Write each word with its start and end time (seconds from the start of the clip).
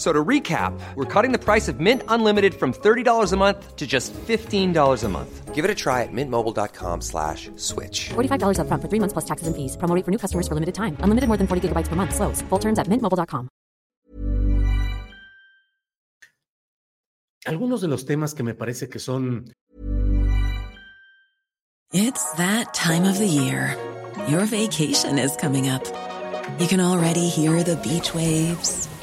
So 0.00 0.14
to 0.14 0.24
recap, 0.24 0.72
we're 0.94 1.04
cutting 1.04 1.30
the 1.30 1.38
price 1.38 1.68
of 1.68 1.78
Mint 1.78 2.02
Unlimited 2.08 2.54
from 2.54 2.72
$30 2.72 3.32
a 3.32 3.36
month 3.36 3.76
to 3.76 3.86
just 3.86 4.14
$15 4.14 5.04
a 5.04 5.08
month. 5.10 5.54
Give 5.54 5.62
it 5.62 5.70
a 5.70 5.74
try 5.74 6.04
at 6.04 6.08
mintmobile.com 6.10 7.02
slash 7.02 7.50
switch. 7.56 8.08
$45 8.08 8.56
upfront 8.64 8.80
for 8.80 8.88
three 8.88 8.98
months 8.98 9.12
plus 9.12 9.26
taxes 9.26 9.46
and 9.46 9.54
fees. 9.54 9.76
Promo 9.76 9.94
rate 9.94 10.06
for 10.06 10.10
new 10.10 10.16
customers 10.16 10.48
for 10.48 10.54
limited 10.54 10.74
time. 10.74 10.96
Unlimited 11.04 11.28
more 11.28 11.36
than 11.36 11.46
40 11.46 11.68
gigabytes 11.68 11.88
per 11.88 11.96
month. 11.96 12.14
Slows. 12.14 12.40
Full 12.48 12.58
terms 12.58 12.78
at 12.78 12.88
mintmobile.com. 12.88 13.50
Algunos 17.44 17.82
de 17.82 17.88
los 17.88 18.06
temas 18.06 18.32
que 18.32 18.42
me 18.42 18.54
parece 18.54 18.88
que 18.88 19.00
son 19.00 19.52
It's 21.92 22.24
that 22.38 22.72
time 22.72 23.04
of 23.04 23.18
the 23.18 23.28
year. 23.28 23.76
Your 24.28 24.46
vacation 24.46 25.18
is 25.18 25.36
coming 25.36 25.68
up. 25.68 25.84
You 26.58 26.66
can 26.66 26.80
already 26.80 27.28
hear 27.28 27.62
the 27.62 27.76
beach 27.76 28.14
waves, 28.14 28.88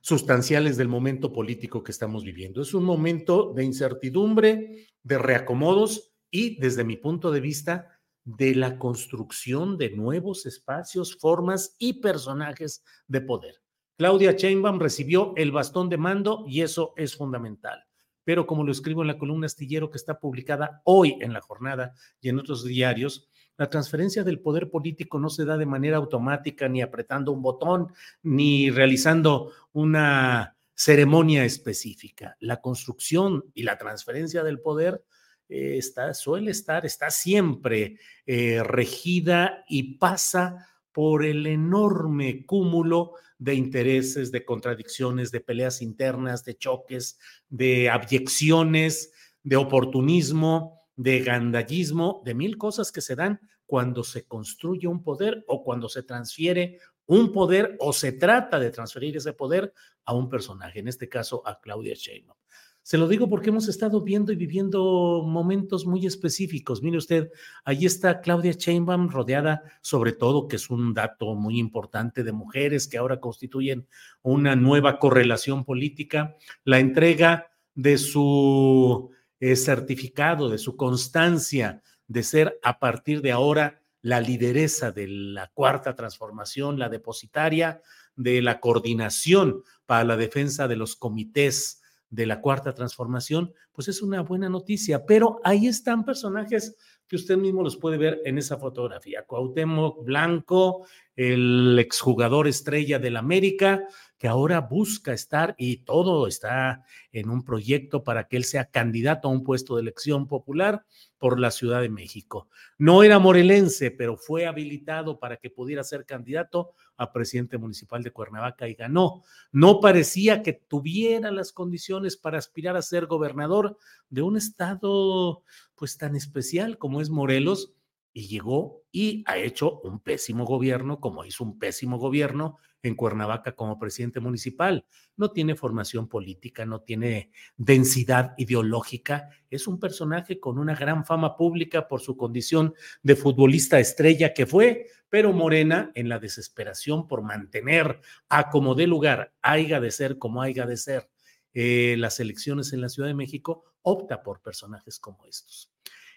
sustanciales 0.00 0.76
del 0.76 0.88
momento 0.88 1.32
político 1.32 1.82
que 1.82 1.92
estamos 1.92 2.24
viviendo. 2.24 2.62
Es 2.62 2.74
un 2.74 2.84
momento 2.84 3.52
de 3.54 3.64
incertidumbre, 3.64 4.86
de 5.02 5.18
reacomodos 5.18 6.12
y, 6.30 6.58
desde 6.60 6.84
mi 6.84 6.96
punto 6.96 7.30
de 7.30 7.40
vista, 7.40 7.98
de 8.24 8.54
la 8.54 8.78
construcción 8.78 9.78
de 9.78 9.90
nuevos 9.90 10.44
espacios, 10.44 11.16
formas 11.18 11.76
y 11.78 11.94
personajes 11.94 12.84
de 13.06 13.22
poder. 13.22 13.54
Claudia 13.96 14.32
Sheinbaum 14.32 14.78
recibió 14.78 15.32
el 15.36 15.50
bastón 15.50 15.88
de 15.88 15.96
mando 15.96 16.44
y 16.46 16.60
eso 16.60 16.92
es 16.96 17.16
fundamental. 17.16 17.82
Pero 18.24 18.46
como 18.46 18.62
lo 18.62 18.70
escribo 18.70 19.00
en 19.02 19.08
la 19.08 19.18
columna 19.18 19.46
astillero 19.46 19.90
que 19.90 19.96
está 19.96 20.20
publicada 20.20 20.82
hoy 20.84 21.16
en 21.20 21.32
la 21.32 21.40
jornada 21.40 21.94
y 22.20 22.28
en 22.28 22.38
otros 22.38 22.64
diarios, 22.64 23.28
la 23.58 23.68
transferencia 23.68 24.22
del 24.24 24.40
poder 24.40 24.70
político 24.70 25.18
no 25.18 25.28
se 25.28 25.44
da 25.44 25.58
de 25.58 25.66
manera 25.66 25.96
automática, 25.96 26.68
ni 26.68 26.80
apretando 26.80 27.32
un 27.32 27.42
botón, 27.42 27.92
ni 28.22 28.70
realizando 28.70 29.52
una 29.72 30.56
ceremonia 30.74 31.44
específica. 31.44 32.36
La 32.38 32.60
construcción 32.60 33.44
y 33.54 33.64
la 33.64 33.76
transferencia 33.76 34.44
del 34.44 34.60
poder 34.60 35.02
eh, 35.48 35.76
está, 35.76 36.14
suele 36.14 36.52
estar, 36.52 36.86
está 36.86 37.10
siempre 37.10 37.98
eh, 38.26 38.62
regida 38.62 39.64
y 39.68 39.98
pasa 39.98 40.68
por 40.92 41.24
el 41.24 41.44
enorme 41.46 42.46
cúmulo 42.46 43.14
de 43.38 43.54
intereses, 43.54 44.30
de 44.30 44.44
contradicciones, 44.44 45.32
de 45.32 45.40
peleas 45.40 45.82
internas, 45.82 46.44
de 46.44 46.56
choques, 46.56 47.18
de 47.48 47.90
abyecciones, 47.90 49.12
de 49.42 49.56
oportunismo, 49.56 50.77
de 50.98 51.20
gandallismo, 51.20 52.22
de 52.24 52.34
mil 52.34 52.58
cosas 52.58 52.90
que 52.90 53.00
se 53.00 53.14
dan 53.14 53.40
cuando 53.66 54.02
se 54.02 54.26
construye 54.26 54.88
un 54.88 55.02
poder 55.02 55.44
o 55.46 55.62
cuando 55.62 55.88
se 55.88 56.02
transfiere 56.02 56.80
un 57.06 57.30
poder 57.32 57.76
o 57.78 57.92
se 57.92 58.12
trata 58.12 58.58
de 58.58 58.70
transferir 58.70 59.16
ese 59.16 59.32
poder 59.32 59.72
a 60.04 60.12
un 60.12 60.28
personaje, 60.28 60.80
en 60.80 60.88
este 60.88 61.08
caso 61.08 61.40
a 61.46 61.60
Claudia 61.60 61.94
Sheinbaum. 61.94 62.36
Se 62.82 62.98
lo 62.98 63.06
digo 63.06 63.28
porque 63.28 63.50
hemos 63.50 63.68
estado 63.68 64.00
viendo 64.00 64.32
y 64.32 64.36
viviendo 64.36 65.22
momentos 65.24 65.86
muy 65.86 66.04
específicos. 66.04 66.82
Mire 66.82 66.98
usted, 66.98 67.30
ahí 67.64 67.86
está 67.86 68.20
Claudia 68.20 68.52
Sheinbaum 68.52 69.08
rodeada 69.08 69.62
sobre 69.82 70.12
todo, 70.12 70.48
que 70.48 70.56
es 70.56 70.68
un 70.68 70.94
dato 70.94 71.34
muy 71.36 71.60
importante, 71.60 72.24
de 72.24 72.32
mujeres 72.32 72.88
que 72.88 72.98
ahora 72.98 73.20
constituyen 73.20 73.86
una 74.22 74.56
nueva 74.56 74.98
correlación 74.98 75.64
política, 75.64 76.34
la 76.64 76.80
entrega 76.80 77.52
de 77.74 77.98
su 77.98 79.10
eh, 79.40 79.56
certificado, 79.56 80.48
de 80.48 80.58
su 80.58 80.76
constancia 80.76 81.82
de 82.06 82.22
ser 82.22 82.58
a 82.62 82.78
partir 82.78 83.20
de 83.20 83.32
ahora 83.32 83.80
la 84.02 84.20
lideresa 84.20 84.92
de 84.92 85.06
la 85.08 85.48
cuarta 85.48 85.94
transformación, 85.94 86.78
la 86.78 86.88
depositaria 86.88 87.82
de 88.16 88.42
la 88.42 88.60
coordinación 88.60 89.62
para 89.86 90.04
la 90.04 90.16
defensa 90.16 90.66
de 90.66 90.76
los 90.76 90.96
comités 90.96 91.82
de 92.10 92.26
la 92.26 92.40
cuarta 92.40 92.74
transformación, 92.74 93.52
pues 93.72 93.88
es 93.88 94.00
una 94.00 94.22
buena 94.22 94.48
noticia. 94.48 95.04
Pero 95.04 95.40
ahí 95.44 95.66
están 95.66 96.04
personajes 96.04 96.76
que 97.06 97.16
usted 97.16 97.36
mismo 97.36 97.62
los 97.62 97.76
puede 97.76 97.98
ver 97.98 98.20
en 98.24 98.38
esa 98.38 98.56
fotografía. 98.56 99.24
Cuauhtémoc 99.26 100.04
Blanco, 100.04 100.86
el 101.18 101.76
exjugador 101.80 102.46
estrella 102.46 103.00
del 103.00 103.16
América, 103.16 103.88
que 104.18 104.28
ahora 104.28 104.60
busca 104.60 105.12
estar 105.12 105.56
y 105.58 105.78
todo 105.78 106.28
está 106.28 106.84
en 107.10 107.28
un 107.28 107.42
proyecto 107.42 108.04
para 108.04 108.28
que 108.28 108.36
él 108.36 108.44
sea 108.44 108.70
candidato 108.70 109.26
a 109.26 109.32
un 109.32 109.42
puesto 109.42 109.74
de 109.74 109.82
elección 109.82 110.28
popular 110.28 110.84
por 111.18 111.40
la 111.40 111.50
Ciudad 111.50 111.80
de 111.80 111.88
México. 111.88 112.48
No 112.78 113.02
era 113.02 113.18
morelense, 113.18 113.90
pero 113.90 114.16
fue 114.16 114.46
habilitado 114.46 115.18
para 115.18 115.38
que 115.38 115.50
pudiera 115.50 115.82
ser 115.82 116.06
candidato 116.06 116.70
a 116.96 117.12
presidente 117.12 117.58
municipal 117.58 118.04
de 118.04 118.12
Cuernavaca 118.12 118.68
y 118.68 118.74
ganó. 118.74 119.24
No 119.50 119.80
parecía 119.80 120.44
que 120.44 120.52
tuviera 120.52 121.32
las 121.32 121.50
condiciones 121.50 122.16
para 122.16 122.38
aspirar 122.38 122.76
a 122.76 122.82
ser 122.82 123.06
gobernador 123.06 123.76
de 124.08 124.22
un 124.22 124.36
estado 124.36 125.42
pues 125.74 125.98
tan 125.98 126.14
especial 126.14 126.78
como 126.78 127.00
es 127.00 127.10
Morelos 127.10 127.72
y 128.18 128.26
llegó 128.26 128.82
y 128.90 129.22
ha 129.28 129.38
hecho 129.38 129.78
un 129.82 130.00
pésimo 130.00 130.44
gobierno, 130.44 130.98
como 130.98 131.24
hizo 131.24 131.44
un 131.44 131.56
pésimo 131.56 131.98
gobierno 131.98 132.58
en 132.82 132.96
Cuernavaca 132.96 133.54
como 133.54 133.78
presidente 133.78 134.18
municipal. 134.18 134.84
No 135.16 135.30
tiene 135.30 135.54
formación 135.54 136.08
política, 136.08 136.66
no 136.66 136.80
tiene 136.80 137.30
densidad 137.56 138.34
ideológica. 138.36 139.28
Es 139.50 139.68
un 139.68 139.78
personaje 139.78 140.40
con 140.40 140.58
una 140.58 140.74
gran 140.74 141.04
fama 141.04 141.36
pública 141.36 141.86
por 141.86 142.00
su 142.00 142.16
condición 142.16 142.74
de 143.04 143.14
futbolista 143.14 143.78
estrella 143.78 144.34
que 144.34 144.46
fue, 144.46 144.86
pero 145.08 145.32
Morena, 145.32 145.92
en 145.94 146.08
la 146.08 146.18
desesperación 146.18 147.06
por 147.06 147.22
mantener 147.22 148.00
a 148.28 148.50
como 148.50 148.74
de 148.74 148.88
lugar, 148.88 149.32
haya 149.42 149.78
de 149.78 149.92
ser 149.92 150.18
como 150.18 150.42
haya 150.42 150.66
de 150.66 150.76
ser, 150.76 151.08
eh, 151.54 151.94
las 151.96 152.18
elecciones 152.18 152.72
en 152.72 152.80
la 152.80 152.88
Ciudad 152.88 153.08
de 153.08 153.14
México, 153.14 153.62
opta 153.82 154.24
por 154.24 154.42
personajes 154.42 154.98
como 154.98 155.24
estos. 155.24 155.70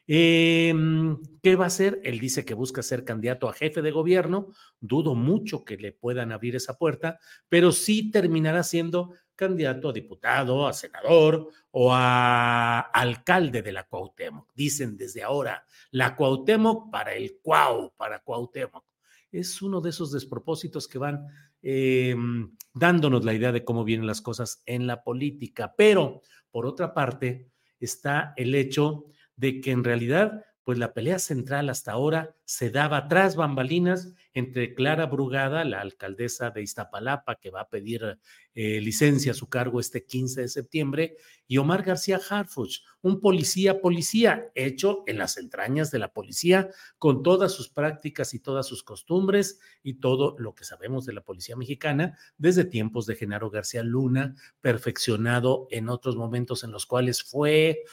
Em, 0.08 1.18
¿Qué 1.42 1.56
va 1.56 1.66
a 1.66 1.68
hacer? 1.68 2.02
Él 2.04 2.20
dice 2.20 2.44
que 2.46 2.54
busca 2.54 2.84
ser 2.84 3.06
candidato 3.06 3.48
a 3.48 3.54
jefe 3.54 3.82
de 3.82 3.92
gobierno. 3.92 4.48
Dudo 4.80 5.16
mucho 5.16 5.64
que 5.64 5.78
le 5.78 5.92
puedan 5.92 6.32
abrir 6.32 6.56
esa 6.56 6.78
puerta, 6.78 7.20
pero 7.50 7.72
sí 7.72 8.12
terminará 8.12 8.64
siendo 8.64 9.14
candidato 9.36 9.90
a 9.90 9.94
diputado, 9.94 10.68
a 10.68 10.74
senador 10.74 11.50
o 11.72 11.92
a 11.94 12.80
alcalde 12.80 13.62
de 13.62 13.72
la 13.72 13.88
Cuauhtémoc. 13.88 14.52
Dicen 14.54 14.98
desde 14.98 15.24
ahora, 15.24 15.66
la 15.92 16.16
Cuauhtémoc 16.16 16.92
para 16.92 17.14
el 17.14 17.40
Cuau, 17.42 17.94
para 17.98 18.20
Cuauhtémoc. 18.20 18.86
Es 19.32 19.62
uno 19.62 19.82
de 19.82 19.92
esos 19.92 20.12
despropósitos 20.12 20.88
que 20.88 21.00
van 21.00 21.26
em, 21.62 22.56
dándonos 22.74 23.24
la 23.24 23.34
idea 23.34 23.52
de 23.52 23.64
cómo 23.64 23.84
vienen 23.84 24.08
las 24.08 24.22
cosas 24.22 24.62
en 24.66 24.88
la 24.88 25.04
política. 25.04 25.74
Pero, 25.76 26.22
por 26.52 26.66
otra 26.66 26.94
parte, 26.94 27.50
está 27.80 28.34
el 28.36 28.54
hecho 28.54 29.06
de 29.42 29.60
que 29.60 29.72
en 29.72 29.84
realidad, 29.84 30.46
pues 30.64 30.78
la 30.78 30.94
pelea 30.94 31.18
central 31.18 31.72
hasta 31.72 31.94
ahora 31.94 32.36
se 32.46 32.70
daba 32.70 33.08
tras 33.08 33.36
bambalinas 33.36 34.14
entre 34.34 34.76
Clara 34.76 35.08
Brugada, 35.08 35.66
la 35.66 35.82
alcaldesa 35.82 36.52
de 36.52 36.62
Iztapalapa, 36.62 37.38
que 37.38 37.50
va 37.50 37.62
a 37.62 37.70
pedir 37.70 38.20
eh, 38.54 38.80
licencia 38.82 39.32
a 39.32 39.36
su 39.36 39.50
cargo 39.50 39.80
este 39.80 40.06
15 40.06 40.42
de 40.42 40.48
septiembre, 40.48 41.18
y 41.48 41.58
Omar 41.58 41.82
García 41.82 42.20
Harfuch, 42.30 42.84
un 43.02 43.20
policía 43.20 43.82
policía, 43.82 44.52
hecho 44.54 45.04
en 45.08 45.18
las 45.18 45.38
entrañas 45.38 45.90
de 45.90 45.98
la 45.98 46.14
policía, 46.14 46.70
con 47.00 47.24
todas 47.24 47.52
sus 47.52 47.70
prácticas 47.70 48.36
y 48.36 48.40
todas 48.40 48.68
sus 48.68 48.84
costumbres 48.84 49.60
y 49.82 49.96
todo 49.96 50.36
lo 50.38 50.54
que 50.54 50.66
sabemos 50.66 51.04
de 51.06 51.14
la 51.14 51.22
policía 51.22 51.56
mexicana 51.56 52.16
desde 52.38 52.64
tiempos 52.64 53.08
de 53.08 53.16
Genaro 53.16 53.50
García 53.50 53.82
Luna, 53.82 54.36
perfeccionado 54.62 55.68
en 55.72 55.90
otros 55.90 56.16
momentos 56.16 56.64
en 56.64 56.72
los 56.72 56.86
cuales 56.86 57.24
fue 57.24 57.84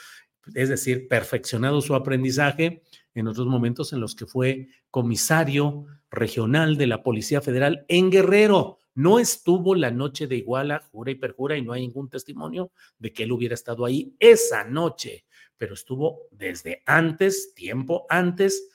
es 0.54 0.68
decir, 0.68 1.08
perfeccionado 1.08 1.80
su 1.80 1.94
aprendizaje 1.94 2.82
en 3.14 3.26
otros 3.26 3.46
momentos 3.46 3.92
en 3.92 4.00
los 4.00 4.14
que 4.14 4.26
fue 4.26 4.68
comisario 4.90 5.86
regional 6.10 6.76
de 6.76 6.86
la 6.86 7.02
Policía 7.02 7.40
Federal 7.40 7.84
en 7.88 8.10
Guerrero. 8.10 8.78
No 8.94 9.18
estuvo 9.18 9.74
la 9.74 9.90
noche 9.90 10.26
de 10.26 10.36
Iguala, 10.36 10.80
jura 10.90 11.10
y 11.10 11.14
perjura, 11.14 11.56
y 11.56 11.62
no 11.62 11.72
hay 11.72 11.82
ningún 11.82 12.08
testimonio 12.08 12.72
de 12.98 13.12
que 13.12 13.24
él 13.24 13.32
hubiera 13.32 13.54
estado 13.54 13.84
ahí 13.84 14.14
esa 14.18 14.64
noche, 14.64 15.24
pero 15.56 15.74
estuvo 15.74 16.22
desde 16.30 16.82
antes, 16.86 17.54
tiempo 17.54 18.06
antes, 18.08 18.68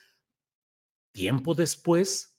tiempo 1.12 1.54
después, 1.54 2.34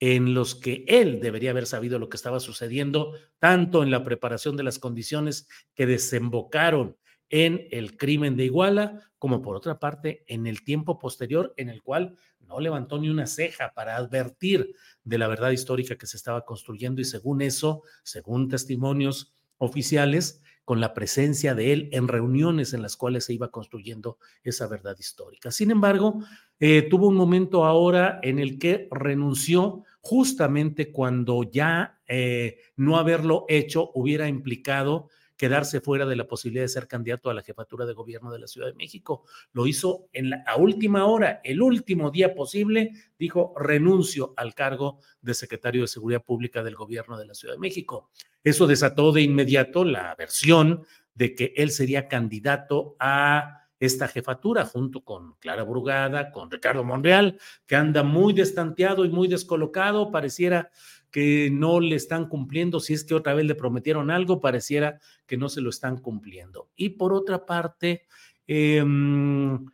en 0.00 0.32
los 0.32 0.54
que 0.54 0.84
él 0.88 1.20
debería 1.20 1.50
haber 1.50 1.66
sabido 1.66 1.98
lo 1.98 2.08
que 2.08 2.16
estaba 2.16 2.40
sucediendo, 2.40 3.14
tanto 3.38 3.82
en 3.82 3.90
la 3.90 4.02
preparación 4.02 4.56
de 4.56 4.62
las 4.62 4.78
condiciones 4.78 5.46
que 5.74 5.86
desembocaron 5.86 6.96
en 7.30 7.66
el 7.70 7.96
crimen 7.96 8.36
de 8.36 8.44
Iguala, 8.44 9.10
como 9.18 9.40
por 9.40 9.56
otra 9.56 9.78
parte 9.78 10.24
en 10.26 10.46
el 10.46 10.62
tiempo 10.62 10.98
posterior 10.98 11.54
en 11.56 11.68
el 11.68 11.82
cual 11.82 12.16
no 12.40 12.60
levantó 12.60 12.98
ni 12.98 13.08
una 13.08 13.26
ceja 13.26 13.72
para 13.74 13.96
advertir 13.96 14.74
de 15.04 15.18
la 15.18 15.28
verdad 15.28 15.50
histórica 15.50 15.96
que 15.96 16.06
se 16.06 16.16
estaba 16.16 16.44
construyendo 16.44 17.00
y 17.00 17.04
según 17.04 17.42
eso, 17.42 17.82
según 18.02 18.48
testimonios 18.48 19.32
oficiales, 19.58 20.42
con 20.64 20.80
la 20.80 20.94
presencia 20.94 21.56
de 21.56 21.72
él 21.72 21.88
en 21.90 22.06
reuniones 22.06 22.74
en 22.74 22.82
las 22.82 22.96
cuales 22.96 23.24
se 23.24 23.34
iba 23.34 23.50
construyendo 23.50 24.18
esa 24.44 24.68
verdad 24.68 24.94
histórica. 24.98 25.50
Sin 25.50 25.72
embargo, 25.72 26.22
eh, 26.60 26.82
tuvo 26.82 27.08
un 27.08 27.16
momento 27.16 27.64
ahora 27.64 28.20
en 28.22 28.38
el 28.38 28.56
que 28.58 28.86
renunció 28.92 29.82
justamente 30.00 30.92
cuando 30.92 31.42
ya 31.42 32.00
eh, 32.06 32.58
no 32.76 32.98
haberlo 32.98 33.46
hecho 33.48 33.90
hubiera 33.94 34.28
implicado 34.28 35.08
quedarse 35.40 35.80
fuera 35.80 36.04
de 36.04 36.16
la 36.16 36.26
posibilidad 36.26 36.64
de 36.64 36.68
ser 36.68 36.86
candidato 36.86 37.30
a 37.30 37.34
la 37.34 37.40
jefatura 37.40 37.86
de 37.86 37.94
gobierno 37.94 38.30
de 38.30 38.40
la 38.40 38.46
Ciudad 38.46 38.66
de 38.66 38.74
México. 38.74 39.24
Lo 39.54 39.66
hizo 39.66 40.10
en 40.12 40.28
la, 40.28 40.44
a 40.46 40.58
última 40.58 41.06
hora, 41.06 41.40
el 41.44 41.62
último 41.62 42.10
día 42.10 42.34
posible, 42.34 42.92
dijo 43.18 43.54
renuncio 43.56 44.34
al 44.36 44.54
cargo 44.54 44.98
de 45.22 45.32
secretario 45.32 45.80
de 45.80 45.88
Seguridad 45.88 46.22
Pública 46.22 46.62
del 46.62 46.74
gobierno 46.74 47.16
de 47.16 47.24
la 47.24 47.32
Ciudad 47.32 47.54
de 47.54 47.58
México. 47.58 48.10
Eso 48.44 48.66
desató 48.66 49.12
de 49.12 49.22
inmediato 49.22 49.82
la 49.82 50.14
versión 50.14 50.84
de 51.14 51.34
que 51.34 51.54
él 51.56 51.70
sería 51.70 52.06
candidato 52.06 52.96
a 53.00 53.60
esta 53.78 54.08
jefatura 54.08 54.66
junto 54.66 55.02
con 55.04 55.36
Clara 55.36 55.62
Brugada, 55.62 56.32
con 56.32 56.50
Ricardo 56.50 56.84
Monreal, 56.84 57.38
que 57.66 57.76
anda 57.76 58.02
muy 58.02 58.34
destanteado 58.34 59.06
y 59.06 59.08
muy 59.08 59.26
descolocado, 59.26 60.10
pareciera 60.10 60.70
que 61.10 61.50
no 61.50 61.80
le 61.80 61.96
están 61.96 62.28
cumpliendo, 62.28 62.80
si 62.80 62.94
es 62.94 63.04
que 63.04 63.14
otra 63.14 63.34
vez 63.34 63.44
le 63.44 63.54
prometieron 63.54 64.10
algo, 64.10 64.40
pareciera 64.40 65.00
que 65.26 65.36
no 65.36 65.48
se 65.48 65.60
lo 65.60 65.70
están 65.70 65.98
cumpliendo. 65.98 66.70
Y 66.76 66.90
por 66.90 67.12
otra 67.12 67.44
parte, 67.46 68.06
em, 68.46 69.66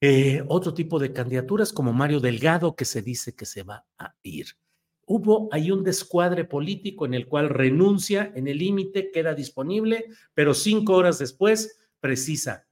eh, 0.00 0.44
otro 0.48 0.74
tipo 0.74 0.98
de 0.98 1.12
candidaturas 1.12 1.72
como 1.72 1.92
Mario 1.92 2.20
Delgado, 2.20 2.76
que 2.76 2.84
se 2.84 3.02
dice 3.02 3.34
que 3.34 3.46
se 3.46 3.62
va 3.62 3.86
a 3.98 4.14
ir. 4.22 4.46
Hubo 5.06 5.48
ahí 5.52 5.70
un 5.70 5.84
descuadre 5.84 6.44
político 6.44 7.04
en 7.04 7.14
el 7.14 7.26
cual 7.26 7.48
renuncia 7.50 8.32
en 8.34 8.48
el 8.48 8.58
límite, 8.58 9.10
queda 9.10 9.34
disponible, 9.34 10.06
pero 10.32 10.54
cinco 10.54 10.94
horas 10.94 11.18
después 11.18 11.78
precisa, 12.00 12.66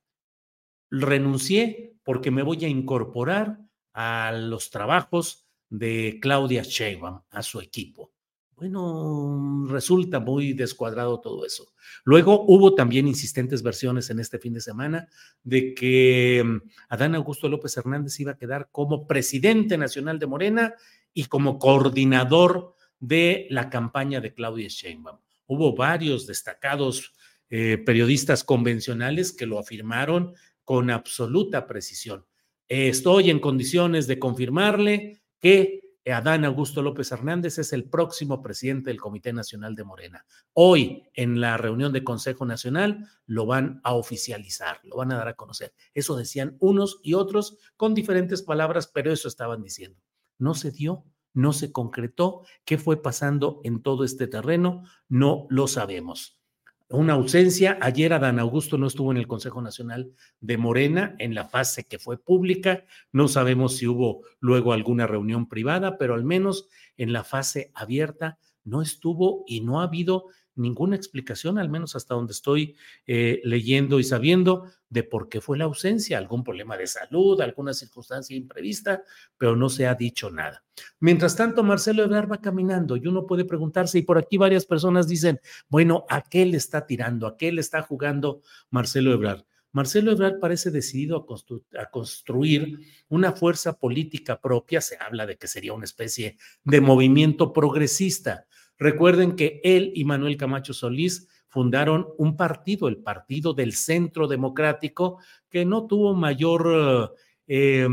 renuncié 0.90 1.96
porque 2.04 2.30
me 2.30 2.42
voy 2.42 2.64
a 2.64 2.68
incorporar 2.68 3.58
a 3.92 4.32
los 4.32 4.70
trabajos 4.70 5.41
de 5.72 6.18
Claudia 6.20 6.62
Sheinbaum 6.62 7.22
a 7.30 7.42
su 7.42 7.58
equipo. 7.58 8.12
Bueno, 8.54 9.64
resulta 9.70 10.20
muy 10.20 10.52
descuadrado 10.52 11.18
todo 11.20 11.46
eso. 11.46 11.72
Luego 12.04 12.44
hubo 12.46 12.74
también 12.74 13.08
insistentes 13.08 13.62
versiones 13.62 14.10
en 14.10 14.20
este 14.20 14.38
fin 14.38 14.52
de 14.52 14.60
semana 14.60 15.08
de 15.42 15.72
que 15.72 16.42
mm, 16.44 16.68
Adán 16.90 17.14
Augusto 17.14 17.48
López 17.48 17.74
Hernández 17.74 18.20
iba 18.20 18.32
a 18.32 18.36
quedar 18.36 18.68
como 18.70 19.06
presidente 19.06 19.78
nacional 19.78 20.18
de 20.18 20.26
Morena 20.26 20.74
y 21.14 21.24
como 21.24 21.58
coordinador 21.58 22.76
de 23.00 23.46
la 23.48 23.70
campaña 23.70 24.20
de 24.20 24.34
Claudia 24.34 24.68
Sheinbaum. 24.68 25.18
Hubo 25.46 25.74
varios 25.74 26.26
destacados 26.26 27.14
eh, 27.48 27.78
periodistas 27.78 28.44
convencionales 28.44 29.32
que 29.32 29.46
lo 29.46 29.58
afirmaron 29.58 30.34
con 30.64 30.90
absoluta 30.90 31.66
precisión. 31.66 32.26
estoy 32.68 33.30
en 33.30 33.40
condiciones 33.40 34.06
de 34.06 34.18
confirmarle 34.18 35.21
que 35.42 35.98
Adán 36.06 36.44
Augusto 36.44 36.82
López 36.82 37.10
Hernández 37.10 37.58
es 37.58 37.72
el 37.72 37.84
próximo 37.90 38.42
presidente 38.42 38.90
del 38.90 39.00
Comité 39.00 39.32
Nacional 39.32 39.74
de 39.74 39.84
Morena. 39.84 40.24
Hoy, 40.52 41.02
en 41.14 41.40
la 41.40 41.56
reunión 41.56 41.92
de 41.92 42.04
Consejo 42.04 42.46
Nacional, 42.46 43.08
lo 43.26 43.44
van 43.44 43.80
a 43.82 43.94
oficializar, 43.94 44.80
lo 44.84 44.96
van 44.96 45.10
a 45.10 45.16
dar 45.16 45.28
a 45.28 45.34
conocer. 45.34 45.74
Eso 45.94 46.16
decían 46.16 46.56
unos 46.60 47.00
y 47.02 47.14
otros 47.14 47.58
con 47.76 47.92
diferentes 47.92 48.42
palabras, 48.42 48.86
pero 48.86 49.12
eso 49.12 49.26
estaban 49.26 49.62
diciendo. 49.62 50.00
No 50.38 50.54
se 50.54 50.70
dio, 50.70 51.04
no 51.34 51.52
se 51.52 51.72
concretó. 51.72 52.42
¿Qué 52.64 52.78
fue 52.78 53.02
pasando 53.02 53.60
en 53.64 53.82
todo 53.82 54.04
este 54.04 54.28
terreno? 54.28 54.84
No 55.08 55.46
lo 55.50 55.66
sabemos 55.66 56.41
una 56.92 57.14
ausencia. 57.14 57.78
Ayer 57.80 58.12
Adán 58.12 58.38
Augusto 58.38 58.78
no 58.78 58.86
estuvo 58.86 59.10
en 59.10 59.18
el 59.18 59.26
Consejo 59.26 59.62
Nacional 59.62 60.12
de 60.40 60.58
Morena 60.58 61.14
en 61.18 61.34
la 61.34 61.46
fase 61.48 61.84
que 61.84 61.98
fue 61.98 62.18
pública. 62.18 62.84
No 63.12 63.28
sabemos 63.28 63.76
si 63.76 63.86
hubo 63.86 64.22
luego 64.40 64.72
alguna 64.72 65.06
reunión 65.06 65.48
privada, 65.48 65.98
pero 65.98 66.14
al 66.14 66.24
menos 66.24 66.68
en 66.96 67.12
la 67.12 67.24
fase 67.24 67.70
abierta 67.74 68.38
no 68.64 68.82
estuvo 68.82 69.44
y 69.46 69.60
no 69.60 69.80
ha 69.80 69.84
habido 69.84 70.26
ninguna 70.54 70.96
explicación, 70.96 71.58
al 71.58 71.68
menos 71.68 71.96
hasta 71.96 72.14
donde 72.14 72.32
estoy 72.32 72.76
eh, 73.06 73.40
leyendo 73.44 73.98
y 73.98 74.04
sabiendo, 74.04 74.66
de 74.88 75.02
por 75.02 75.28
qué 75.28 75.40
fue 75.40 75.56
la 75.56 75.64
ausencia, 75.64 76.18
algún 76.18 76.44
problema 76.44 76.76
de 76.76 76.86
salud, 76.86 77.40
alguna 77.40 77.72
circunstancia 77.72 78.36
imprevista, 78.36 79.02
pero 79.38 79.56
no 79.56 79.68
se 79.68 79.86
ha 79.86 79.94
dicho 79.94 80.30
nada. 80.30 80.64
Mientras 81.00 81.34
tanto, 81.34 81.62
Marcelo 81.62 82.02
Ebrard 82.02 82.30
va 82.30 82.40
caminando 82.40 82.96
y 82.96 83.06
uno 83.06 83.26
puede 83.26 83.44
preguntarse, 83.44 83.98
y 83.98 84.02
por 84.02 84.18
aquí 84.18 84.36
varias 84.36 84.66
personas 84.66 85.08
dicen, 85.08 85.40
bueno, 85.68 86.04
¿a 86.08 86.22
qué 86.22 86.44
le 86.44 86.58
está 86.58 86.86
tirando? 86.86 87.26
¿A 87.26 87.36
qué 87.36 87.52
le 87.52 87.60
está 87.60 87.82
jugando 87.82 88.42
Marcelo 88.70 89.12
Ebrard? 89.12 89.44
Marcelo 89.72 90.12
Ebrard 90.12 90.38
parece 90.38 90.70
decidido 90.70 91.16
a, 91.16 91.80
a, 91.80 91.90
construir 91.90 92.78
una 93.08 93.32
fuerza 93.32 93.78
política 93.78 94.38
propia, 94.38 94.82
se 94.82 94.98
habla 95.00 95.24
de 95.24 95.38
que 95.38 95.48
sería 95.48 95.72
una 95.72 95.86
especie 95.86 96.36
de 96.64 96.80
movimiento 96.82 97.54
progresista. 97.54 98.46
Recuerden 98.82 99.36
que 99.36 99.60
él 99.62 99.92
y 99.94 100.04
Manuel 100.04 100.36
Camacho 100.36 100.74
Solís 100.74 101.28
fundaron 101.46 102.08
un 102.18 102.36
partido, 102.36 102.88
el 102.88 102.96
Partido 102.96 103.54
del 103.54 103.74
Centro 103.74 104.26
Democrático, 104.26 105.20
que 105.48 105.64
no 105.64 105.86
tuvo 105.86 106.14
mayor, 106.14 107.14
eh, 107.46 107.86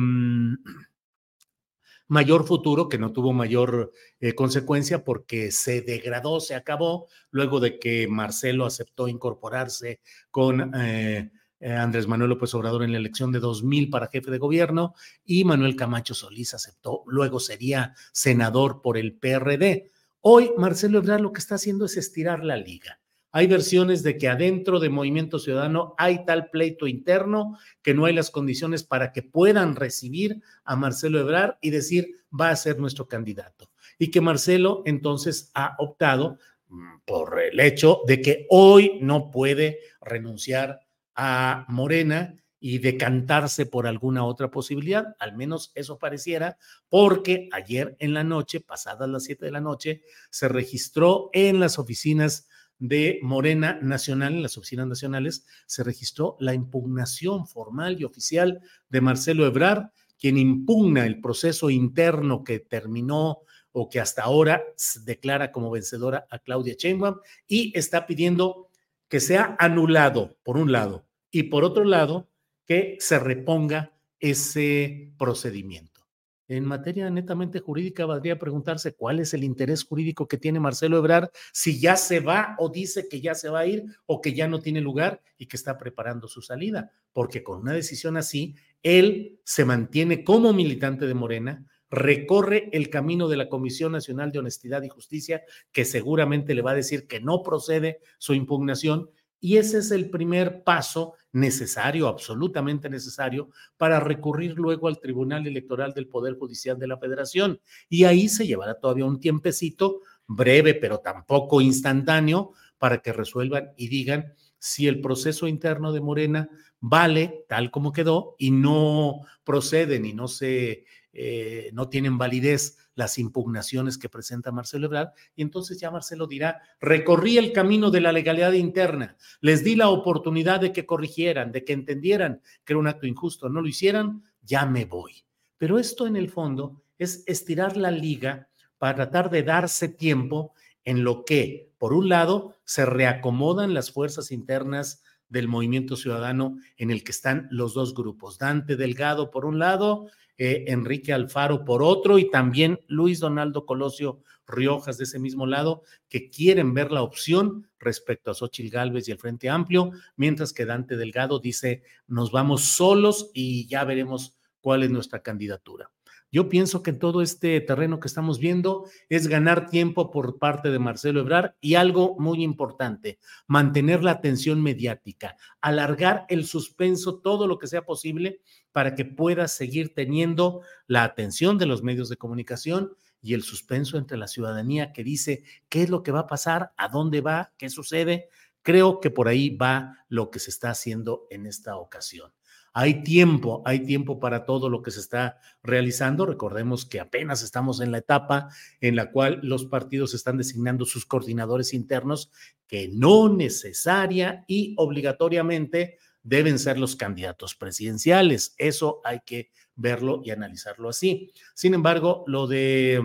mayor 2.07 2.47
futuro, 2.47 2.89
que 2.89 2.97
no 2.97 3.11
tuvo 3.11 3.33
mayor 3.33 3.91
eh, 4.19 4.33
consecuencia 4.33 5.03
porque 5.03 5.51
se 5.51 5.81
degradó, 5.81 6.39
se 6.39 6.55
acabó, 6.55 7.07
luego 7.29 7.59
de 7.59 7.77
que 7.77 8.07
Marcelo 8.07 8.65
aceptó 8.65 9.07
incorporarse 9.07 10.01
con... 10.31 10.73
Eh, 10.75 11.29
Andrés 11.61 12.07
Manuel 12.07 12.29
López 12.29 12.53
Obrador 12.53 12.83
en 12.83 12.93
la 12.93 12.99
elección 12.99 13.33
de 13.33 13.41
2000 13.41 13.89
para 13.89 14.07
jefe 14.07 14.31
de 14.31 14.37
gobierno 14.37 14.93
y 15.25 15.43
Manuel 15.43 15.75
Camacho 15.75 16.13
Solís 16.13 16.53
aceptó, 16.53 17.03
luego 17.05 17.41
sería 17.41 17.93
senador 18.13 18.81
por 18.81 18.97
el 18.97 19.11
PRD. 19.17 19.91
Hoy 20.21 20.51
Marcelo 20.57 20.97
Ebrard 20.97 21.21
lo 21.21 21.31
que 21.31 21.39
está 21.39 21.55
haciendo 21.55 21.85
es 21.85 21.95
estirar 21.95 22.43
la 22.43 22.57
liga. 22.57 22.99
Hay 23.31 23.47
versiones 23.47 24.03
de 24.03 24.17
que 24.17 24.27
adentro 24.27 24.79
de 24.79 24.89
Movimiento 24.89 25.39
Ciudadano 25.39 25.93
hay 25.97 26.25
tal 26.25 26.49
pleito 26.49 26.87
interno 26.87 27.57
que 27.81 27.93
no 27.93 28.05
hay 28.05 28.13
las 28.13 28.29
condiciones 28.29 28.83
para 28.83 29.13
que 29.13 29.23
puedan 29.23 29.77
recibir 29.77 30.41
a 30.65 30.75
Marcelo 30.75 31.19
Ebrard 31.19 31.57
y 31.61 31.69
decir 31.69 32.17
va 32.37 32.49
a 32.49 32.55
ser 32.57 32.79
nuestro 32.79 33.07
candidato. 33.07 33.71
Y 33.97 34.11
que 34.11 34.19
Marcelo 34.19 34.81
entonces 34.85 35.51
ha 35.53 35.75
optado 35.77 36.37
mm, 36.67 36.99
por 37.05 37.39
el 37.39 37.59
hecho 37.61 38.01
de 38.05 38.21
que 38.21 38.45
hoy 38.49 38.99
no 39.01 39.31
puede 39.31 39.79
renunciar 40.01 40.81
a 41.15 41.65
Morena 41.69 42.35
y 42.59 42.79
decantarse 42.79 43.65
por 43.65 43.87
alguna 43.87 44.25
otra 44.25 44.51
posibilidad, 44.51 45.15
al 45.19 45.35
menos 45.35 45.71
eso 45.75 45.97
pareciera, 45.97 46.57
porque 46.89 47.49
ayer 47.51 47.95
en 47.99 48.13
la 48.13 48.23
noche, 48.23 48.59
pasadas 48.59 49.09
las 49.09 49.23
7 49.23 49.45
de 49.45 49.51
la 49.51 49.61
noche, 49.61 50.03
se 50.29 50.49
registró 50.49 51.29
en 51.33 51.59
las 51.59 51.79
oficinas 51.79 52.47
de 52.79 53.19
Morena 53.21 53.77
Nacional, 53.81 54.33
en 54.33 54.43
las 54.43 54.57
oficinas 54.57 54.87
nacionales, 54.87 55.45
se 55.65 55.83
registró 55.83 56.37
la 56.39 56.53
impugnación 56.53 57.47
formal 57.47 57.99
y 57.99 58.05
oficial 58.05 58.61
de 58.89 59.01
Marcelo 59.01 59.45
Ebrard, 59.45 59.89
quien 60.17 60.37
impugna 60.37 61.05
el 61.05 61.21
proceso 61.21 61.69
interno 61.69 62.43
que 62.43 62.59
terminó 62.59 63.39
o 63.71 63.89
que 63.89 63.99
hasta 63.99 64.23
ahora 64.23 64.63
declara 65.03 65.51
como 65.51 65.71
vencedora 65.71 66.25
a 66.29 66.39
Claudia 66.39 66.75
Sheinbaum 66.77 67.17
y 67.47 67.77
está 67.77 68.05
pidiendo 68.05 68.69
que 69.07 69.19
sea 69.19 69.55
anulado, 69.59 70.37
por 70.43 70.57
un 70.57 70.71
lado, 70.71 71.05
y 71.31 71.43
por 71.43 71.63
otro 71.63 71.83
lado, 71.83 72.29
que 72.69 72.97
se 72.99 73.17
reponga 73.17 73.97
ese 74.19 75.11
procedimiento. 75.17 76.01
En 76.47 76.65
materia 76.65 77.09
netamente 77.09 77.59
jurídica, 77.59 78.05
valdría 78.05 78.37
preguntarse 78.37 78.93
cuál 78.93 79.19
es 79.19 79.33
el 79.33 79.43
interés 79.43 79.83
jurídico 79.83 80.27
que 80.27 80.37
tiene 80.37 80.59
Marcelo 80.59 80.99
Ebrard, 80.99 81.31
si 81.51 81.79
ya 81.79 81.95
se 81.95 82.19
va 82.19 82.55
o 82.59 82.69
dice 82.69 83.07
que 83.09 83.21
ya 83.21 83.33
se 83.33 83.49
va 83.49 83.61
a 83.61 83.65
ir 83.65 83.85
o 84.05 84.21
que 84.21 84.33
ya 84.33 84.47
no 84.47 84.59
tiene 84.59 84.81
lugar 84.81 85.19
y 85.39 85.47
que 85.47 85.57
está 85.57 85.79
preparando 85.79 86.27
su 86.27 86.43
salida, 86.43 86.91
porque 87.11 87.41
con 87.41 87.61
una 87.61 87.73
decisión 87.73 88.17
así, 88.17 88.53
él 88.83 89.39
se 89.45 89.65
mantiene 89.65 90.23
como 90.23 90.53
militante 90.53 91.07
de 91.07 91.15
Morena, 91.15 91.65
recorre 91.89 92.69
el 92.71 92.91
camino 92.91 93.27
de 93.29 93.37
la 93.37 93.49
Comisión 93.49 93.93
Nacional 93.93 94.31
de 94.31 94.37
Honestidad 94.37 94.83
y 94.83 94.89
Justicia, 94.89 95.41
que 95.71 95.85
seguramente 95.85 96.53
le 96.53 96.61
va 96.61 96.71
a 96.71 96.75
decir 96.75 97.07
que 97.07 97.19
no 97.19 97.41
procede 97.41 97.99
su 98.19 98.35
impugnación, 98.35 99.09
y 99.39 99.57
ese 99.57 99.79
es 99.79 99.91
el 99.91 100.09
primer 100.09 100.63
paso 100.63 101.13
necesario, 101.31 102.07
absolutamente 102.07 102.89
necesario, 102.89 103.49
para 103.77 103.99
recurrir 103.99 104.55
luego 104.55 104.87
al 104.87 104.99
Tribunal 104.99 105.47
Electoral 105.47 105.93
del 105.93 106.07
Poder 106.07 106.35
Judicial 106.37 106.77
de 106.77 106.87
la 106.87 106.97
Federación. 106.97 107.59
Y 107.87 108.03
ahí 108.03 108.29
se 108.29 108.47
llevará 108.47 108.79
todavía 108.79 109.05
un 109.05 109.19
tiempecito, 109.19 110.01
breve, 110.27 110.73
pero 110.73 110.99
tampoco 110.99 111.61
instantáneo, 111.61 112.53
para 112.77 113.01
que 113.01 113.13
resuelvan 113.13 113.71
y 113.77 113.89
digan 113.89 114.33
si 114.57 114.87
el 114.87 115.01
proceso 115.01 115.47
interno 115.47 115.91
de 115.91 116.01
Morena 116.01 116.49
vale 116.79 117.45
tal 117.47 117.71
como 117.71 117.91
quedó 117.91 118.35
y 118.37 118.51
no 118.51 119.21
proceden 119.43 120.05
y 120.05 120.13
no 120.13 120.27
se 120.27 120.85
eh, 121.13 121.71
no 121.73 121.89
tienen 121.89 122.17
validez 122.17 122.77
las 122.95 123.17
impugnaciones 123.17 123.97
que 123.97 124.09
presenta 124.09 124.51
Marcelo 124.51 124.87
Ebrard, 124.87 125.09
y 125.35 125.41
entonces 125.41 125.79
ya 125.79 125.89
Marcelo 125.91 126.27
dirá, 126.27 126.61
recorrí 126.79 127.37
el 127.37 127.51
camino 127.51 127.91
de 127.91 128.01
la 128.01 128.11
legalidad 128.11 128.53
interna, 128.53 129.17
les 129.41 129.63
di 129.63 129.75
la 129.75 129.89
oportunidad 129.89 130.59
de 130.59 130.71
que 130.71 130.85
corrigieran, 130.85 131.51
de 131.51 131.63
que 131.63 131.73
entendieran 131.73 132.41
que 132.63 132.73
era 132.73 132.79
un 132.79 132.87
acto 132.87 133.07
injusto, 133.07 133.49
no 133.49 133.61
lo 133.61 133.67
hicieran, 133.67 134.23
ya 134.41 134.65
me 134.65 134.85
voy. 134.85 135.23
Pero 135.57 135.79
esto 135.79 136.07
en 136.07 136.15
el 136.15 136.29
fondo 136.29 136.83
es 136.97 137.23
estirar 137.27 137.77
la 137.77 137.91
liga 137.91 138.49
para 138.77 138.95
tratar 138.95 139.29
de 139.29 139.43
darse 139.43 139.89
tiempo 139.89 140.53
en 140.85 141.03
lo 141.03 141.25
que, 141.25 141.71
por 141.77 141.93
un 141.93 142.09
lado, 142.09 142.55
se 142.63 142.85
reacomodan 142.85 143.73
las 143.73 143.91
fuerzas 143.91 144.31
internas 144.31 145.03
del 145.29 145.47
movimiento 145.47 145.95
ciudadano 145.95 146.57
en 146.77 146.91
el 146.91 147.03
que 147.03 147.11
están 147.11 147.47
los 147.51 147.73
dos 147.73 147.93
grupos, 147.93 148.37
Dante 148.37 148.75
Delgado 148.75 149.31
por 149.31 149.45
un 149.45 149.59
lado 149.59 150.09
eh, 150.41 150.71
Enrique 150.71 151.11
Alfaro 151.11 151.65
por 151.65 151.83
otro 151.83 152.17
y 152.17 152.31
también 152.31 152.79
Luis 152.87 153.19
Donaldo 153.19 153.65
Colosio 153.65 154.21
Riojas 154.47 154.97
de 154.97 155.03
ese 155.03 155.19
mismo 155.19 155.45
lado, 155.45 155.83
que 156.07 156.29
quieren 156.29 156.73
ver 156.73 156.93
la 156.93 157.03
opción 157.03 157.67
respecto 157.77 158.31
a 158.31 158.33
Xochil 158.33 158.69
Gálvez 158.69 159.07
y 159.07 159.11
el 159.11 159.19
Frente 159.19 159.49
Amplio, 159.49 159.91
mientras 160.15 160.53
que 160.53 160.65
Dante 160.65 160.95
Delgado 160.95 161.39
dice, 161.39 161.83
nos 162.07 162.31
vamos 162.31 162.63
solos 162.63 163.31
y 163.33 163.67
ya 163.67 163.83
veremos 163.83 164.37
cuál 164.61 164.83
es 164.83 164.89
nuestra 164.89 165.21
candidatura. 165.21 165.91
Yo 166.31 166.47
pienso 166.47 166.83
que 166.83 166.91
en 166.91 166.99
todo 166.99 167.23
este 167.23 167.59
terreno 167.61 167.99
que 167.99 168.07
estamos 168.07 168.37
viendo 168.37 168.85
es 169.09 169.27
ganar 169.27 169.67
tiempo 169.67 170.11
por 170.11 170.37
parte 170.37 170.69
de 170.69 170.77
Marcelo 170.77 171.21
Ebrar 171.21 171.55
y 171.59 171.73
algo 171.73 172.15
muy 172.19 172.43
importante, 172.43 173.17
mantener 173.47 174.03
la 174.03 174.11
atención 174.11 174.61
mediática, 174.61 175.37
alargar 175.59 176.25
el 176.29 176.45
suspenso 176.45 177.19
todo 177.19 177.47
lo 177.47 177.57
que 177.57 177.65
sea 177.65 177.83
posible 177.83 178.41
para 178.71 178.93
que 178.93 179.05
pueda 179.05 179.47
seguir 179.47 179.95
teniendo 179.95 180.61
la 180.85 181.03
atención 181.03 181.57
de 181.57 181.65
los 181.65 181.81
medios 181.81 182.09
de 182.09 182.17
comunicación 182.17 182.93
y 183.23 183.33
el 183.33 183.41
suspenso 183.41 183.97
entre 183.97 184.17
la 184.17 184.27
ciudadanía 184.27 184.93
que 184.93 185.03
dice 185.03 185.43
qué 185.67 185.83
es 185.83 185.89
lo 185.89 186.03
que 186.03 186.11
va 186.11 186.21
a 186.21 186.27
pasar, 186.27 186.73
a 186.77 186.89
dónde 186.89 187.21
va, 187.21 187.53
qué 187.57 187.69
sucede. 187.69 188.29
Creo 188.61 188.99
que 188.99 189.09
por 189.09 189.27
ahí 189.27 189.49
va 189.55 190.05
lo 190.09 190.29
que 190.29 190.39
se 190.39 190.51
está 190.51 190.69
haciendo 190.69 191.25
en 191.31 191.47
esta 191.47 191.77
ocasión. 191.77 192.31
Hay 192.73 193.03
tiempo, 193.03 193.61
hay 193.65 193.85
tiempo 193.85 194.19
para 194.19 194.45
todo 194.45 194.69
lo 194.69 194.81
que 194.81 194.91
se 194.91 194.99
está 194.99 195.37
realizando. 195.63 196.25
Recordemos 196.25 196.85
que 196.85 196.99
apenas 196.99 197.43
estamos 197.43 197.81
en 197.81 197.91
la 197.91 197.99
etapa 197.99 198.49
en 198.81 198.95
la 198.95 199.11
cual 199.11 199.39
los 199.43 199.65
partidos 199.65 200.13
están 200.13 200.37
designando 200.37 200.85
sus 200.85 201.05
coordinadores 201.05 201.73
internos 201.73 202.31
que 202.67 202.89
no 202.89 203.29
necesaria 203.29 204.45
y 204.47 204.75
obligatoriamente 204.77 205.97
deben 206.23 206.59
ser 206.59 206.77
los 206.77 206.95
candidatos 206.95 207.55
presidenciales. 207.55 208.53
Eso 208.57 209.01
hay 209.03 209.21
que 209.25 209.51
verlo 209.75 210.21
y 210.23 210.31
analizarlo 210.31 210.89
así. 210.89 211.31
Sin 211.55 211.73
embargo, 211.73 212.23
lo 212.27 212.47
de 212.47 213.01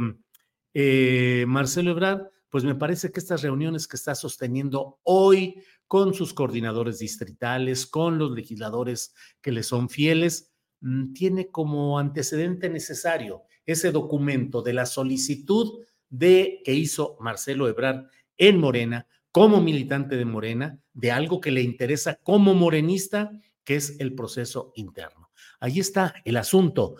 eh, 0.74 1.44
Marcelo 1.46 1.92
Ebrard, 1.92 2.28
pues 2.50 2.64
me 2.64 2.74
parece 2.74 3.10
que 3.10 3.20
estas 3.20 3.42
reuniones 3.42 3.88
que 3.88 3.96
está 3.96 4.14
sosteniendo 4.14 5.00
hoy 5.02 5.62
con 5.94 6.12
sus 6.12 6.34
coordinadores 6.34 6.98
distritales, 6.98 7.86
con 7.86 8.18
los 8.18 8.32
legisladores 8.32 9.14
que 9.40 9.52
le 9.52 9.62
son 9.62 9.88
fieles, 9.88 10.52
mm, 10.80 11.12
tiene 11.12 11.52
como 11.52 12.00
antecedente 12.00 12.68
necesario 12.68 13.44
ese 13.64 13.92
documento 13.92 14.60
de 14.60 14.72
la 14.72 14.86
solicitud 14.86 15.84
de 16.08 16.62
que 16.64 16.74
hizo 16.74 17.16
Marcelo 17.20 17.68
Ebrard 17.68 18.06
en 18.36 18.58
Morena 18.58 19.06
como 19.30 19.60
militante 19.60 20.16
de 20.16 20.24
Morena, 20.24 20.80
de 20.94 21.12
algo 21.12 21.40
que 21.40 21.52
le 21.52 21.62
interesa 21.62 22.18
como 22.24 22.54
morenista, 22.54 23.30
que 23.62 23.76
es 23.76 23.94
el 24.00 24.16
proceso 24.16 24.72
interno. 24.74 25.30
Ahí 25.60 25.78
está 25.78 26.16
el 26.24 26.38
asunto. 26.38 26.96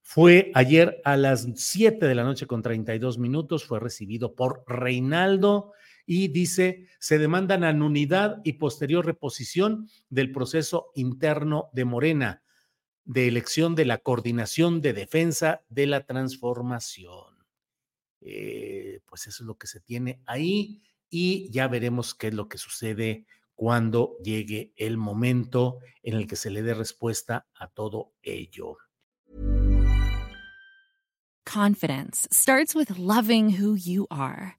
Fue 0.00 0.50
ayer 0.54 1.02
a 1.04 1.18
las 1.18 1.46
7 1.54 2.06
de 2.06 2.14
la 2.14 2.24
noche 2.24 2.46
con 2.46 2.62
32 2.62 3.18
minutos, 3.18 3.66
fue 3.66 3.78
recibido 3.78 4.34
por 4.34 4.64
Reinaldo 4.66 5.74
y 6.10 6.28
dice, 6.28 6.88
se 6.98 7.18
demandan 7.18 7.64
anunidad 7.64 8.40
y 8.42 8.54
posterior 8.54 9.04
reposición 9.04 9.90
del 10.08 10.32
proceso 10.32 10.90
interno 10.94 11.68
de 11.74 11.84
Morena, 11.84 12.42
de 13.04 13.28
elección 13.28 13.74
de 13.74 13.84
la 13.84 13.98
coordinación 13.98 14.80
de 14.80 14.94
defensa 14.94 15.60
de 15.68 15.86
la 15.86 16.06
transformación. 16.06 17.46
Eh, 18.22 19.00
pues 19.04 19.26
eso 19.26 19.42
es 19.42 19.46
lo 19.46 19.58
que 19.58 19.66
se 19.66 19.80
tiene 19.80 20.22
ahí 20.24 20.80
y 21.10 21.50
ya 21.50 21.68
veremos 21.68 22.14
qué 22.14 22.28
es 22.28 22.34
lo 22.34 22.48
que 22.48 22.56
sucede 22.56 23.26
cuando 23.54 24.16
llegue 24.24 24.72
el 24.76 24.96
momento 24.96 25.78
en 26.02 26.14
el 26.14 26.26
que 26.26 26.36
se 26.36 26.48
le 26.48 26.62
dé 26.62 26.72
respuesta 26.72 27.46
a 27.54 27.68
todo 27.68 28.14
ello. 28.22 28.78
Confidence 31.44 32.26
starts 32.32 32.74
with 32.74 32.98
loving 32.98 33.58
who 33.60 33.74
you 33.74 34.06
are. 34.10 34.58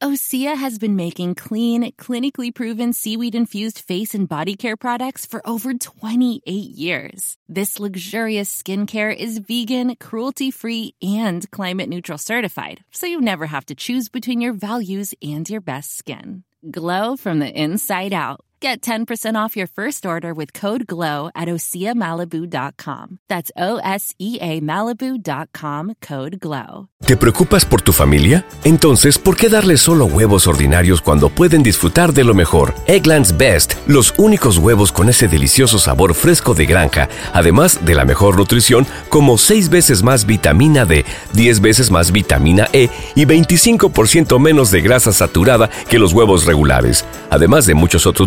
Osea 0.00 0.56
has 0.56 0.78
been 0.78 0.94
making 0.94 1.34
clean, 1.34 1.90
clinically 1.94 2.54
proven 2.54 2.92
seaweed 2.92 3.34
infused 3.34 3.80
face 3.80 4.14
and 4.14 4.28
body 4.28 4.54
care 4.54 4.76
products 4.76 5.26
for 5.26 5.44
over 5.44 5.74
28 5.74 6.40
years. 6.46 7.36
This 7.48 7.80
luxurious 7.80 8.62
skincare 8.62 9.12
is 9.14 9.38
vegan, 9.38 9.96
cruelty 9.96 10.52
free, 10.52 10.94
and 11.02 11.50
climate 11.50 11.88
neutral 11.88 12.16
certified, 12.16 12.84
so 12.92 13.06
you 13.06 13.20
never 13.20 13.46
have 13.46 13.66
to 13.66 13.74
choose 13.74 14.08
between 14.08 14.40
your 14.40 14.52
values 14.52 15.14
and 15.20 15.50
your 15.50 15.60
best 15.60 15.98
skin. 15.98 16.44
Glow 16.70 17.16
from 17.16 17.40
the 17.40 17.50
inside 17.50 18.12
out. 18.12 18.40
Get 18.60 18.80
10% 18.80 19.36
off 19.36 19.56
your 19.56 19.68
first 19.68 20.04
order 20.04 20.34
with 20.34 20.52
code 20.52 20.88
GLOW 20.88 21.30
at 21.32 21.46
OseaMalibu.com. 21.46 23.20
That's 23.28 23.52
O 23.56 23.78
S 23.84 24.16
E 24.18 24.38
A 24.40 24.60
Malibu.com 24.60 25.94
code 26.00 26.40
GLOW. 26.40 26.88
¿Te 27.06 27.16
preocupas 27.16 27.64
por 27.64 27.82
tu 27.82 27.92
familia? 27.92 28.44
Entonces, 28.64 29.16
¿por 29.16 29.36
qué 29.36 29.48
darles 29.48 29.80
solo 29.80 30.06
huevos 30.06 30.48
ordinarios 30.48 31.00
cuando 31.00 31.28
pueden 31.28 31.62
disfrutar 31.62 32.12
de 32.12 32.24
lo 32.24 32.34
mejor? 32.34 32.74
Eggland's 32.88 33.36
Best, 33.36 33.74
los 33.86 34.12
únicos 34.18 34.58
huevos 34.58 34.90
con 34.90 35.08
ese 35.08 35.28
delicioso 35.28 35.78
sabor 35.78 36.14
fresco 36.14 36.54
de 36.54 36.66
granja, 36.66 37.08
además 37.32 37.84
de 37.86 37.94
la 37.94 38.04
mejor 38.04 38.36
nutrición, 38.36 38.84
como 39.08 39.38
6 39.38 39.68
veces 39.68 40.02
más 40.02 40.26
vitamina 40.26 40.84
D, 40.84 41.04
10 41.34 41.60
veces 41.60 41.92
más 41.92 42.10
vitamina 42.10 42.66
E 42.72 42.88
y 43.14 43.24
25% 43.24 44.40
menos 44.40 44.72
de 44.72 44.80
grasa 44.80 45.12
saturada 45.12 45.70
que 45.88 46.00
los 46.00 46.12
huevos 46.12 46.44
regulares, 46.44 47.04
además 47.30 47.64
de 47.64 47.74
muchos 47.74 48.04
otros 48.04 48.26